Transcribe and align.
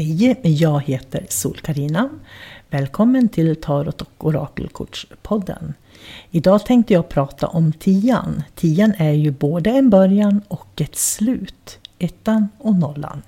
Hej, 0.00 0.36
jag 0.42 0.80
heter 0.80 1.26
Sol-Karina. 1.28 2.08
Välkommen 2.70 3.28
till 3.28 3.56
Tarot 3.56 4.00
och 4.00 4.26
Orakelkortspodden. 4.26 5.74
Idag 6.30 6.66
tänkte 6.66 6.92
jag 6.92 7.08
prata 7.08 7.46
om 7.46 7.72
tian. 7.72 8.42
Tian 8.54 8.94
är 8.98 9.12
ju 9.12 9.30
både 9.30 9.70
en 9.70 9.90
början 9.90 10.42
och 10.48 10.80
ett 10.80 10.96
slut. 10.96 11.78
Ettan 11.98 12.48
och 12.58 12.74
nollan. 12.74 13.22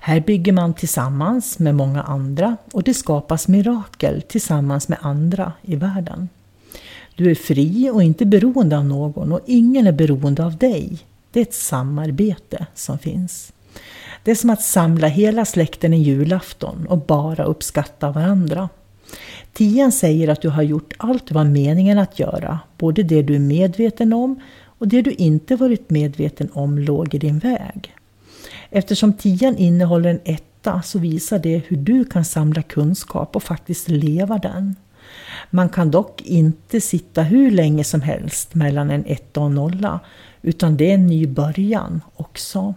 Här 0.00 0.20
bygger 0.20 0.52
man 0.52 0.74
tillsammans 0.74 1.58
med 1.58 1.74
många 1.74 2.02
andra 2.02 2.56
och 2.72 2.82
det 2.82 2.94
skapas 2.94 3.48
mirakel 3.48 4.22
tillsammans 4.22 4.88
med 4.88 4.98
andra 5.00 5.52
i 5.62 5.76
världen. 5.76 6.28
Du 7.16 7.30
är 7.30 7.34
fri 7.34 7.90
och 7.90 8.02
inte 8.02 8.26
beroende 8.26 8.78
av 8.78 8.84
någon 8.84 9.32
och 9.32 9.40
ingen 9.46 9.86
är 9.86 9.92
beroende 9.92 10.44
av 10.44 10.56
dig. 10.56 10.98
Det 11.30 11.40
är 11.40 11.42
ett 11.42 11.54
samarbete 11.54 12.66
som 12.74 12.98
finns. 12.98 13.52
Det 14.24 14.30
är 14.30 14.34
som 14.34 14.50
att 14.50 14.62
samla 14.62 15.06
hela 15.06 15.44
släkten 15.44 15.92
en 15.92 16.02
julafton 16.02 16.86
och 16.86 16.98
bara 16.98 17.44
uppskatta 17.44 18.10
varandra. 18.10 18.68
Tian 19.52 19.92
säger 19.92 20.28
att 20.28 20.42
du 20.42 20.48
har 20.48 20.62
gjort 20.62 20.92
allt 20.96 21.26
det 21.26 21.34
var 21.34 21.44
meningen 21.44 21.98
att 21.98 22.18
göra, 22.18 22.58
både 22.78 23.02
det 23.02 23.22
du 23.22 23.34
är 23.34 23.38
medveten 23.38 24.12
om 24.12 24.40
och 24.78 24.88
det 24.88 25.02
du 25.02 25.10
inte 25.10 25.56
varit 25.56 25.90
medveten 25.90 26.48
om 26.52 26.78
låg 26.78 27.14
i 27.14 27.18
din 27.18 27.38
väg. 27.38 27.94
Eftersom 28.70 29.12
tian 29.12 29.56
innehåller 29.56 30.10
en 30.10 30.20
etta 30.24 30.82
så 30.82 30.98
visar 30.98 31.38
det 31.38 31.62
hur 31.66 31.76
du 31.76 32.04
kan 32.04 32.24
samla 32.24 32.62
kunskap 32.62 33.36
och 33.36 33.42
faktiskt 33.42 33.88
leva 33.88 34.38
den. 34.38 34.76
Man 35.50 35.68
kan 35.68 35.90
dock 35.90 36.22
inte 36.22 36.80
sitta 36.80 37.22
hur 37.22 37.50
länge 37.50 37.84
som 37.84 38.00
helst 38.00 38.54
mellan 38.54 38.90
en 38.90 39.04
etta 39.06 39.40
och 39.40 39.50
nolla, 39.50 40.00
utan 40.42 40.76
det 40.76 40.90
är 40.90 40.94
en 40.94 41.06
ny 41.06 41.26
början 41.26 42.00
också. 42.16 42.74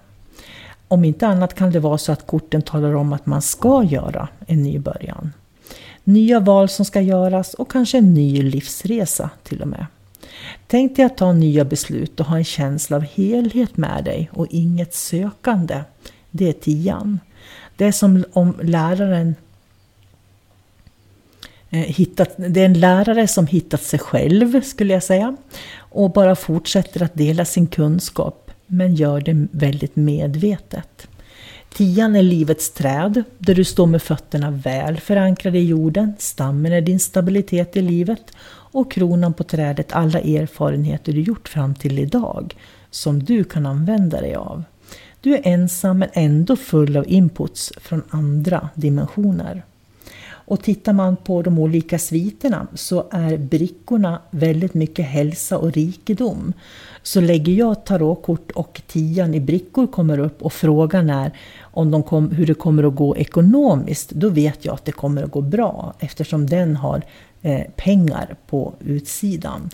Om 0.88 1.06
inte 1.06 1.28
annat 1.28 1.54
kan 1.54 1.72
det 1.72 1.80
vara 1.80 1.98
så 1.98 2.12
att 2.12 2.28
korten 2.28 2.62
talar 2.62 2.96
om 2.96 3.14
att 3.14 3.26
man 3.26 3.42
ska 3.42 3.84
göra 3.84 4.28
en 4.48 4.64
ny 4.64 4.80
början. 4.80 5.34
Nya 6.04 6.40
val 6.40 6.70
som 6.70 6.86
ska 6.86 7.02
göras 7.02 7.54
och 7.54 7.72
kanske 7.72 7.98
en 7.98 8.14
ny 8.14 8.42
livsresa 8.42 9.30
till 9.44 9.62
och 9.62 9.68
med. 9.68 9.86
Tänk 10.68 10.96
dig 10.96 11.06
att 11.06 11.18
ta 11.18 11.34
nya 11.34 11.66
beslut 11.66 12.20
och 12.20 12.26
ha 12.26 12.38
en 12.38 12.44
känsla 12.44 12.98
av 12.98 13.04
helhet 13.04 13.78
med 13.78 14.04
dig 14.04 14.30
och 14.34 14.48
inget 14.50 14.94
sökande. 14.94 15.82
Det 16.32 16.50
är 16.50 16.54
tian. 16.54 17.20
Det 17.76 17.86
är 17.86 17.92
som 17.92 18.24
om 18.34 18.56
läraren 18.62 19.36
eh, 21.70 21.80
hittat, 21.80 22.34
det 22.38 22.62
är 22.62 22.66
en 22.66 22.80
lärare 22.80 23.28
som 23.28 23.48
hittat 23.48 23.82
sig 23.84 24.00
själv 24.00 24.62
skulle 24.62 24.94
jag 24.94 25.04
säga 25.04 25.36
och 25.78 26.12
bara 26.12 26.36
fortsätter 26.36 27.04
att 27.04 27.14
dela 27.14 27.46
sin 27.46 27.68
kunskap 27.68 28.47
men 28.68 28.96
gör 28.96 29.22
det 29.22 29.48
väldigt 29.52 29.96
medvetet. 29.96 31.08
Tian 31.70 32.16
är 32.16 32.24
livets 32.24 32.70
träd, 32.70 33.24
där 33.38 33.56
du 33.56 33.64
står 33.64 33.86
med 33.88 34.02
fötterna 34.02 34.52
väl 34.52 35.00
förankrade 35.00 35.58
i 35.58 35.66
jorden. 35.66 36.14
Stammen 36.20 36.72
är 36.72 36.82
din 36.82 37.00
stabilitet 37.00 37.78
i 37.78 37.82
livet 37.82 38.32
och 38.50 38.92
kronan 38.92 39.34
på 39.34 39.44
trädet 39.44 39.94
alla 39.94 40.20
erfarenheter 40.20 41.14
du 41.14 41.22
gjort 41.22 41.48
fram 41.48 41.76
till 41.76 42.00
idag, 42.00 42.56
som 42.92 43.24
du 43.24 43.44
kan 43.44 43.66
använda 43.66 44.22
dig 44.22 44.36
av. 44.36 44.64
Du 45.22 45.34
är 45.34 45.42
ensam 45.44 46.00
men 46.00 46.10
ändå 46.14 46.56
full 46.56 46.98
av 46.98 47.08
inputs 47.08 47.74
från 47.78 48.04
andra 48.10 48.70
dimensioner. 48.76 49.64
Och 50.50 50.64
tittar 50.64 50.94
man 50.94 51.16
på 51.16 51.42
de 51.42 51.60
olika 51.60 52.00
sviterna 52.00 52.68
så 52.74 53.06
är 53.12 53.38
brickorna 53.38 54.22
väldigt 54.32 54.74
mycket 54.74 55.06
hälsa 55.06 55.58
och 55.58 55.72
rikedom. 55.72 56.54
Så 57.04 57.22
lägger 57.22 57.54
jag 57.54 57.86
tarotkort 57.86 58.52
och 58.52 58.82
tian 58.88 59.34
i 59.34 59.40
brickor 59.40 59.88
kommer 59.88 60.20
upp 60.20 60.42
och 60.42 60.54
frågan 60.54 61.10
är 61.10 61.32
om 61.62 61.92
de 61.92 62.04
kom, 62.04 62.32
hur 62.32 62.46
det 62.46 62.54
kommer 62.54 62.84
att 62.84 62.96
gå 62.96 63.18
ekonomiskt, 63.18 64.10
då 64.10 64.30
vet 64.30 64.66
jag 64.66 64.74
att 64.74 64.86
det 64.86 64.92
kommer 64.92 65.24
att 65.24 65.32
gå 65.32 65.42
bra 65.42 65.94
eftersom 66.00 66.48
den 66.48 66.76
har 66.76 67.02
eh, 67.42 67.62
pengar 67.76 68.36
på 68.48 68.74
utsidan. 68.80 69.70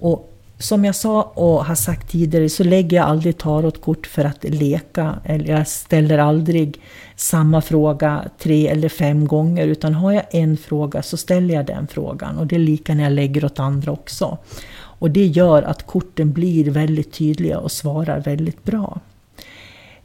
Och 0.00 0.33
som 0.64 0.84
jag 0.84 0.94
sa 0.94 1.22
och 1.22 1.64
har 1.64 1.74
sagt 1.74 2.10
tidigare 2.10 2.48
så 2.48 2.64
lägger 2.64 2.96
jag 2.96 3.06
aldrig 3.06 3.38
tarotkort 3.38 4.06
för 4.06 4.24
att 4.24 4.44
leka. 4.44 5.14
Eller 5.24 5.50
jag 5.50 5.68
ställer 5.68 6.18
aldrig 6.18 6.80
samma 7.16 7.60
fråga 7.60 8.24
tre 8.38 8.68
eller 8.68 8.88
fem 8.88 9.26
gånger. 9.26 9.66
Utan 9.66 9.94
har 9.94 10.12
jag 10.12 10.24
en 10.30 10.56
fråga 10.56 11.02
så 11.02 11.16
ställer 11.16 11.54
jag 11.54 11.66
den 11.66 11.86
frågan. 11.86 12.38
Och 12.38 12.46
det 12.46 12.54
är 12.54 12.58
lika 12.58 12.94
när 12.94 13.04
jag 13.04 13.12
lägger 13.12 13.44
åt 13.44 13.58
andra 13.58 13.92
också. 13.92 14.38
Och 14.76 15.10
det 15.10 15.26
gör 15.26 15.62
att 15.62 15.86
korten 15.86 16.32
blir 16.32 16.70
väldigt 16.70 17.12
tydliga 17.12 17.58
och 17.58 17.72
svarar 17.72 18.20
väldigt 18.20 18.64
bra. 18.64 19.00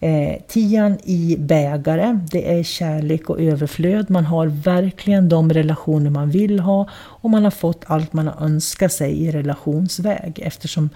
Eh, 0.02 0.42
tian 0.48 0.98
i 1.04 1.36
bägare, 1.40 2.20
det 2.32 2.60
är 2.60 2.64
kärlek 2.64 3.30
och 3.30 3.42
överflöd. 3.42 4.10
Man 4.10 4.26
har 4.26 4.48
verkligen 4.48 5.30
de 5.30 5.54
relationer 5.54 6.10
man 6.10 6.30
vill 6.30 6.60
ha 6.60 6.90
och 6.94 7.30
man 7.30 7.44
har 7.44 7.52
fått 7.52 7.84
allt 7.86 8.14
man 8.14 8.28
har 8.28 8.46
önskat 8.46 8.94
sig 8.94 9.12
i 9.12 9.32
relationsväg 9.32 10.40
eftersom 10.44 10.90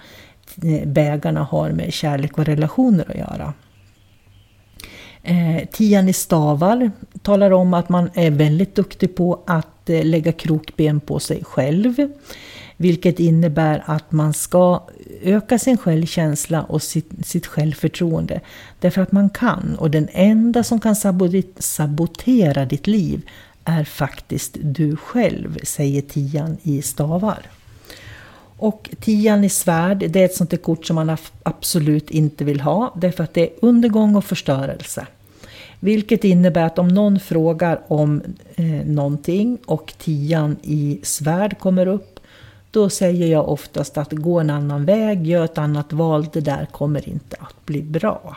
eh, 0.62 0.88
bägarna 0.88 1.42
har 1.42 1.70
med 1.70 1.92
kärlek 1.92 2.38
och 2.38 2.44
relationer 2.44 3.10
att 3.10 3.16
göra. 3.16 3.52
Eh, 5.22 5.68
tian 5.72 6.08
i 6.08 6.12
stavar 6.12 6.90
talar 7.22 7.50
om 7.50 7.74
att 7.74 7.88
man 7.88 8.10
är 8.14 8.30
väldigt 8.30 8.74
duktig 8.74 9.16
på 9.16 9.40
att 9.46 9.90
eh, 9.90 10.04
lägga 10.04 10.32
krokben 10.32 11.00
på 11.00 11.18
sig 11.18 11.44
själv. 11.44 11.94
Vilket 12.76 13.20
innebär 13.20 13.82
att 13.86 14.12
man 14.12 14.34
ska 14.34 14.82
öka 15.22 15.58
sin 15.58 15.78
självkänsla 15.78 16.62
och 16.62 16.82
sitt, 16.82 17.26
sitt 17.26 17.46
självförtroende. 17.46 18.40
Därför 18.80 19.02
att 19.02 19.12
man 19.12 19.30
kan. 19.30 19.76
Och 19.78 19.90
den 19.90 20.08
enda 20.12 20.62
som 20.62 20.80
kan 20.80 20.96
sabotera 21.58 22.64
ditt 22.64 22.86
liv 22.86 23.22
är 23.64 23.84
faktiskt 23.84 24.56
du 24.60 24.96
själv, 24.96 25.58
säger 25.62 26.02
tian 26.02 26.56
i 26.62 26.82
stavar. 26.82 27.46
Och 28.56 28.90
tian 29.00 29.44
i 29.44 29.48
svärd, 29.48 29.98
det 30.10 30.20
är 30.20 30.24
ett 30.24 30.34
sånt 30.34 30.50
där 30.50 30.56
kort 30.56 30.86
som 30.86 30.94
man 30.94 31.16
absolut 31.42 32.10
inte 32.10 32.44
vill 32.44 32.60
ha. 32.60 32.94
Därför 32.96 33.24
att 33.24 33.34
det 33.34 33.40
är 33.40 33.50
undergång 33.62 34.16
och 34.16 34.24
förstörelse. 34.24 35.06
Vilket 35.80 36.24
innebär 36.24 36.64
att 36.64 36.78
om 36.78 36.88
någon 36.88 37.20
frågar 37.20 37.80
om 37.88 38.22
eh, 38.54 38.64
någonting 38.64 39.58
och 39.66 39.94
tian 39.98 40.56
i 40.62 41.00
svärd 41.02 41.58
kommer 41.58 41.86
upp 41.86 42.13
då 42.74 42.90
säger 42.90 43.26
jag 43.26 43.48
oftast 43.48 43.98
att 43.98 44.12
gå 44.12 44.40
en 44.40 44.50
annan 44.50 44.84
väg, 44.84 45.26
gör 45.26 45.44
ett 45.44 45.58
annat 45.58 45.92
val, 45.92 46.28
det 46.32 46.40
där 46.40 46.66
kommer 46.66 47.08
inte 47.08 47.36
att 47.40 47.66
bli 47.66 47.82
bra. 47.82 48.36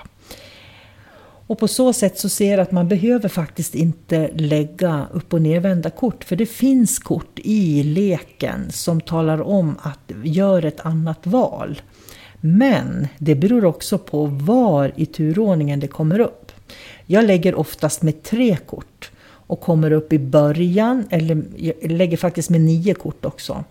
Och 1.48 1.60
på 1.60 1.68
så 1.68 1.94
sätt 1.94 2.20
så 2.20 2.30
ser 2.30 2.52
jag 2.52 2.60
att 2.60 2.72
man 2.72 2.88
behöver 2.88 3.30
faktiskt 3.30 3.76
inte 3.76 4.30
lägga 4.34 5.08
upp 5.14 5.34
och 5.34 5.42
nervända 5.42 5.90
kort. 5.90 6.24
För 6.24 6.36
det 6.36 6.46
finns 6.46 7.00
kort 7.00 7.40
i 7.40 7.84
leken 7.84 8.72
som 8.72 9.02
talar 9.02 9.42
om 9.42 9.76
att 9.82 10.12
gör 10.24 10.66
ett 10.66 10.80
annat 10.80 11.28
val. 11.28 11.82
Men 12.42 13.08
det 13.18 13.36
beror 13.36 13.66
också 13.66 13.98
på 13.98 14.26
var 14.26 14.92
i 14.96 15.06
turordningen 15.06 15.80
det 15.80 15.88
kommer 15.88 16.20
upp. 16.20 16.52
Jag 17.06 17.26
lägger 17.26 17.56
oftast 17.56 18.02
med 18.02 18.24
tre 18.24 18.58
kort 18.66 19.12
och 19.48 19.62
kommer 19.62 19.92
upp 19.92 20.14
i 20.14 20.20
början, 20.20 21.08
eller 21.10 21.44
jag 21.58 21.92
lägger 21.92 22.18
faktiskt 22.18 22.50
med 22.50 22.62
nio 22.62 22.94
kort 22.94 23.26
också. 23.26 23.64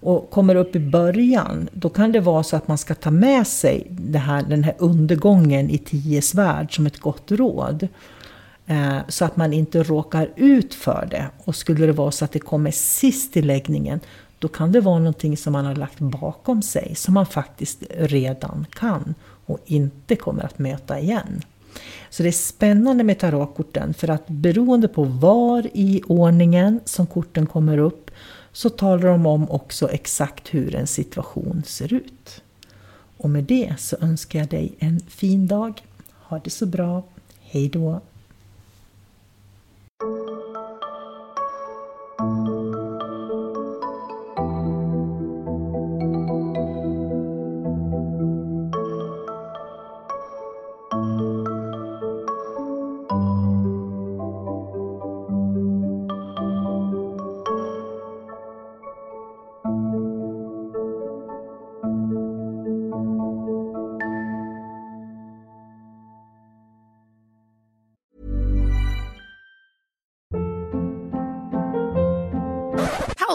Och 0.00 0.30
kommer 0.30 0.54
upp 0.54 0.76
i 0.76 0.78
början, 0.78 1.68
då 1.72 1.88
kan 1.88 2.12
det 2.12 2.20
vara 2.20 2.42
så 2.42 2.56
att 2.56 2.68
man 2.68 2.78
ska 2.78 2.94
ta 2.94 3.10
med 3.10 3.46
sig 3.46 3.86
det 3.90 4.18
här, 4.18 4.42
den 4.42 4.64
här 4.64 4.74
undergången 4.78 5.70
i 5.70 5.78
Ties 5.78 6.34
värld 6.34 6.76
som 6.76 6.86
ett 6.86 6.98
gott 6.98 7.32
råd. 7.32 7.88
Eh, 8.66 8.98
så 9.08 9.24
att 9.24 9.36
man 9.36 9.52
inte 9.52 9.82
råkar 9.82 10.30
ut 10.36 10.74
för 10.74 11.08
det. 11.10 11.26
Och 11.44 11.56
skulle 11.56 11.86
det 11.86 11.92
vara 11.92 12.10
så 12.10 12.24
att 12.24 12.32
det 12.32 12.38
kommer 12.38 12.70
sist 12.70 13.36
i 13.36 13.42
läggningen, 13.42 14.00
då 14.38 14.48
kan 14.48 14.72
det 14.72 14.80
vara 14.80 14.98
någonting 14.98 15.36
som 15.36 15.52
man 15.52 15.64
har 15.64 15.74
lagt 15.74 15.98
bakom 15.98 16.62
sig, 16.62 16.94
som 16.94 17.14
man 17.14 17.26
faktiskt 17.26 17.82
redan 17.98 18.66
kan 18.70 19.14
och 19.46 19.58
inte 19.64 20.16
kommer 20.16 20.44
att 20.44 20.58
möta 20.58 21.00
igen. 21.00 21.42
Så 22.10 22.22
det 22.22 22.28
är 22.28 22.32
spännande 22.32 23.04
med 23.04 23.18
tarotkorten 23.18 23.94
för 23.94 24.10
att 24.10 24.28
beroende 24.28 24.88
på 24.88 25.04
var 25.04 25.66
i 25.72 26.02
ordningen 26.06 26.80
som 26.84 27.06
korten 27.06 27.46
kommer 27.46 27.78
upp 27.78 28.10
så 28.52 28.70
talar 28.70 29.08
de 29.08 29.26
om 29.26 29.50
också 29.50 29.90
exakt 29.90 30.54
hur 30.54 30.74
en 30.74 30.86
situation 30.86 31.62
ser 31.66 31.92
ut. 31.92 32.42
Och 33.16 33.30
med 33.30 33.44
det 33.44 33.74
så 33.78 33.96
önskar 34.00 34.38
jag 34.38 34.48
dig 34.48 34.74
en 34.78 35.00
fin 35.00 35.46
dag. 35.46 35.82
Ha 36.22 36.38
det 36.38 36.50
så 36.50 36.66
bra. 36.66 37.02
Hej 37.40 37.68
då! 37.68 38.00